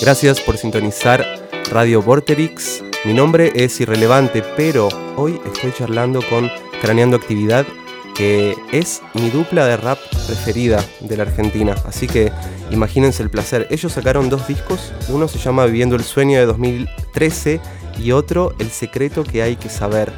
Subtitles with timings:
[0.00, 1.22] Gracias por sintonizar
[1.70, 2.82] Radio Vorterix.
[3.04, 7.66] Mi nombre es irrelevante, pero hoy estoy charlando con Craneando Actividad,
[8.16, 11.74] que es mi dupla de rap preferida de la Argentina.
[11.84, 12.32] Así que
[12.70, 13.66] imagínense el placer.
[13.70, 17.60] Ellos sacaron dos discos, uno se llama Viviendo el Sueño de 2013
[17.98, 20.10] y otro El Secreto que hay que saber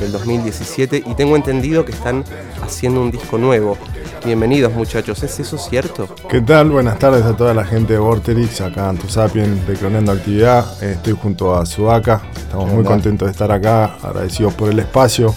[0.00, 2.24] del 2017 y tengo entendido que están
[2.62, 3.76] haciendo un disco nuevo.
[4.24, 6.08] Bienvenidos muchachos, ¿es eso cierto?
[6.28, 6.70] ¿Qué tal?
[6.70, 10.82] Buenas tardes a toda la gente de Vorterix, acá en Tusapien, declonando actividad.
[10.82, 15.34] Estoy junto a Sudaca, estamos muy contentos de estar acá, agradecidos por el espacio.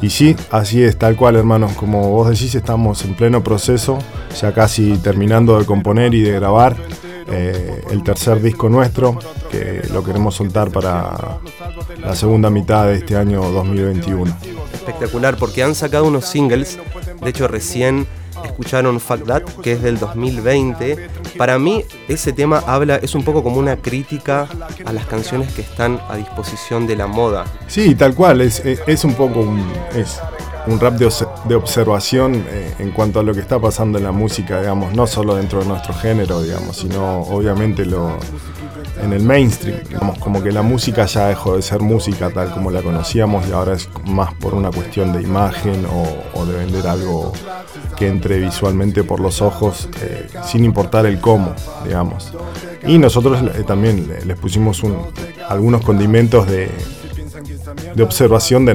[0.00, 3.98] Y sí, así es, tal cual hermanos, como vos decís, estamos en pleno proceso,
[4.40, 6.76] ya casi terminando de componer y de grabar.
[7.34, 9.18] Eh, el tercer disco nuestro,
[9.50, 11.38] que lo queremos soltar para
[11.98, 14.36] la segunda mitad de este año 2021.
[14.74, 16.78] Espectacular, porque han sacado unos singles,
[17.22, 18.06] de hecho recién
[18.44, 21.08] escucharon Fuck That, que es del 2020.
[21.38, 24.46] Para mí ese tema habla, es un poco como una crítica
[24.84, 27.46] a las canciones que están a disposición de la moda.
[27.66, 30.20] Sí, tal cual, es, es, un poco un, es
[30.66, 31.06] un rap de,
[31.50, 35.34] observación eh, en cuanto a lo que está pasando en la música, digamos, no solo
[35.34, 38.16] dentro de nuestro género, digamos, sino obviamente lo
[39.02, 42.70] en el mainstream, digamos, como que la música ya dejó de ser música tal como
[42.70, 45.86] la conocíamos y ahora es más por una cuestión de imagen
[46.34, 47.32] o, de vender algo
[47.96, 51.54] que entre visualmente por los ojos, eh, sin importar el cómo,
[51.84, 52.32] digamos.
[52.86, 54.82] Y nosotros eh, también les pusimos
[55.48, 56.70] algunos condimentos de,
[57.94, 58.74] de observación de,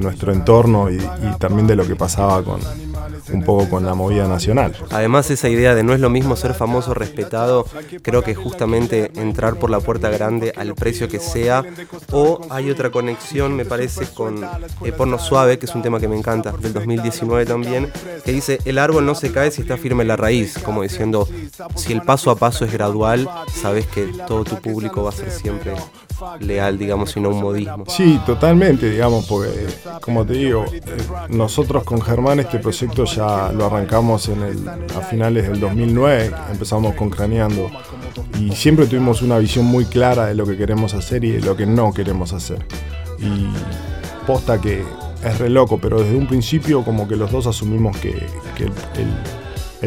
[0.00, 0.98] nuestro entorno y,
[1.38, 2.60] también de lo que pasaba con
[3.32, 4.74] un poco con la movida nacional.
[4.90, 7.66] Además esa idea de no es lo mismo ser famoso respetado,
[8.02, 11.64] creo que justamente entrar por la puerta grande al precio que sea,
[12.10, 14.44] o hay otra conexión me parece con
[14.84, 17.90] eh, Porno Suave, que es un tema que me encanta, del 2019 también,
[18.24, 21.28] que dice el árbol no se cae si está firme la raíz, como diciendo
[21.76, 25.30] si el paso a paso es gradual, sabes que todo tu público va a ser
[25.30, 25.74] siempre
[26.40, 27.84] leal, digamos, y no un modismo.
[27.88, 29.66] Sí, totalmente, digamos, porque,
[30.00, 30.80] como te digo, eh,
[31.28, 33.21] nosotros con Germán este proyecto ya
[33.52, 34.28] lo arrancamos
[34.96, 37.70] a finales del 2009, empezamos con Craneando,
[38.38, 41.56] y siempre tuvimos una visión muy clara de lo que queremos hacer y de lo
[41.56, 42.64] que no queremos hacer.
[43.18, 43.46] Y
[44.26, 44.82] posta que
[45.24, 48.72] es re loco, pero desde un principio como que los dos asumimos que, el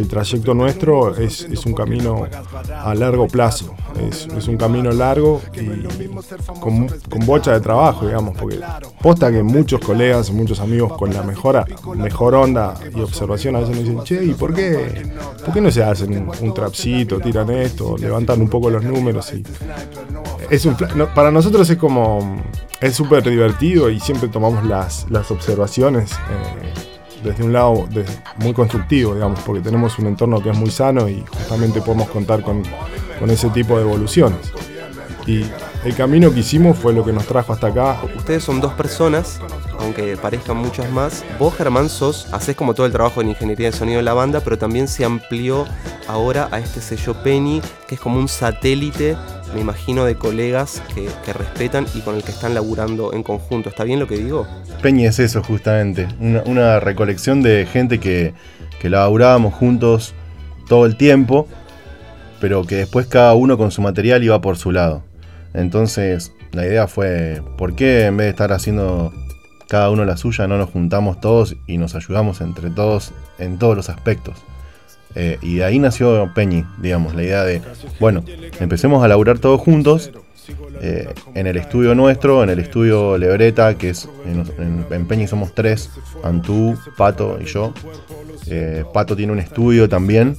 [0.07, 2.27] trayecto nuestro es, un camino
[2.69, 3.73] a largo plazo,
[4.09, 6.87] es, un camino largo y con,
[7.25, 8.59] bocha de trabajo, digamos, porque
[9.01, 13.75] posta que muchos colegas, muchos amigos con la mejor, mejor onda y observación a veces
[13.75, 15.09] me dicen, che, ¿y por qué,
[15.45, 19.31] por no se hacen un, trapcito, tiran esto, levantan un poco los números?
[20.49, 22.43] Es un, para nosotros es como,
[22.81, 26.11] es súper divertido y siempre tomamos las, las observaciones.
[26.11, 26.94] Eh,
[27.25, 27.87] desde un lado
[28.37, 32.41] muy constructivo, digamos, porque tenemos un entorno que es muy sano y justamente podemos contar
[32.41, 32.63] con,
[33.29, 34.51] ese tipo de evoluciones.
[35.25, 35.43] Y
[35.83, 37.99] el camino que hicimos fue lo que nos trajo hasta acá.
[38.15, 39.39] Ustedes son dos personas,
[39.79, 41.25] aunque parezcan muchas más.
[41.39, 44.41] Vos, Germán, sos, haces como todo el trabajo de ingeniería de sonido de la banda,
[44.41, 45.65] pero también se amplió
[46.07, 49.17] ahora a este sello Penny, que es como un satélite
[49.53, 53.69] me imagino, de colegas que, respetan y con el que están laburando en conjunto.
[53.69, 54.47] ¿Está bien lo que digo?
[54.81, 56.07] Peña es eso, justamente.
[56.19, 58.33] Una, recolección de gente que,
[58.79, 60.13] que laburábamos juntos
[60.67, 61.47] todo el tiempo,
[62.39, 65.03] pero que después cada uno con su material iba por su lado.
[65.53, 69.13] Entonces, la idea fue, ¿por qué en vez de estar haciendo
[69.67, 73.75] cada uno la suya, no nos juntamos todos y nos ayudamos entre todos en todos
[73.75, 74.35] los aspectos?
[75.15, 77.61] Eh, y de ahí nació Peñi, digamos, la idea de,
[77.99, 78.23] bueno,
[78.59, 80.11] empecemos a laburar todos juntos
[80.81, 85.89] eh, en el estudio nuestro, en el estudio Lebreta, que es en, Peñi somos tres,
[86.23, 87.73] Antú, Pato y yo.
[88.47, 90.35] Eh, Pato tiene un estudio también.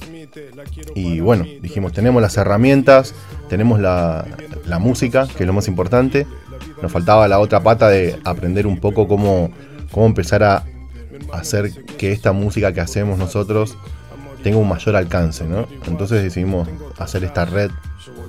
[0.93, 3.15] Y bueno, dijimos, tenemos las herramientas,
[3.49, 4.25] tenemos la,
[4.65, 6.27] la música, que es lo más importante.
[6.81, 9.49] Nos faltaba la otra pata de aprender un poco cómo,
[9.91, 10.63] cómo empezar a
[11.33, 13.75] hacer que esta música que hacemos nosotros
[14.43, 15.67] tenga un mayor alcance, ¿no?
[15.85, 16.67] Entonces decidimos
[16.97, 17.71] hacer esta red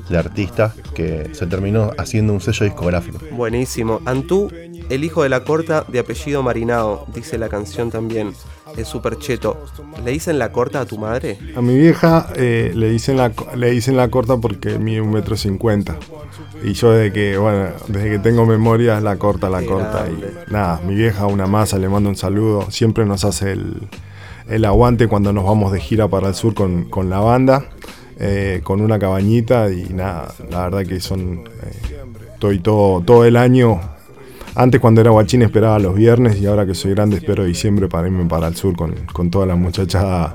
[0.08, 3.18] de artistas que se terminó haciendo un sello discográfico.
[3.32, 4.00] Buenísimo.
[4.04, 4.50] Antú,
[4.88, 8.32] el hijo de la corta de apellido Marinao, dice la canción también.
[8.76, 9.64] Es súper cheto.
[10.04, 11.38] ¿Le dicen la corta a tu madre?
[11.56, 15.36] A mi vieja eh, le, dicen la, le dicen la corta porque mide un metro
[15.36, 15.96] cincuenta.
[16.62, 20.06] Y yo desde que, bueno, desde que tengo memoria la corta, la corta.
[20.08, 22.70] Y nada, mi vieja una masa, le mando un saludo.
[22.70, 23.88] Siempre nos hace el,
[24.48, 27.66] el aguante cuando nos vamos de gira para el sur con, la banda,
[28.18, 32.04] eh, con una cabañita y nada, la verdad que son, eh,
[32.34, 33.80] estoy todo, todo el año.
[34.54, 38.08] Antes cuando era guachín esperaba los viernes y ahora que soy grande espero diciembre para
[38.08, 40.34] irme para el sur con, con toda la muchachada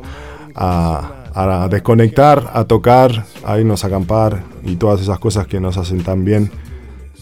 [0.55, 5.77] a, a desconectar, a tocar, a irnos a acampar y todas esas cosas que nos
[5.77, 6.51] hacen tan bien.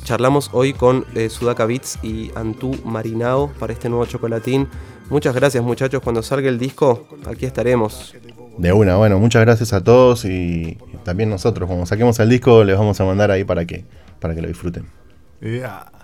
[0.04, 4.68] Charlamos hoy con eh, Sudaka Beats y Antú Marinao para este nuevo chocolatín.
[5.12, 8.16] Muchas gracias muchachos, cuando salga el disco aquí estaremos.
[8.58, 12.78] De una, bueno, muchas gracias a todos y también nosotros, cuando saquemos el disco les
[12.78, 13.84] vamos a mandar ahí para que,
[14.22, 14.86] para que lo disfruten.
[15.42, 16.01] Yeah.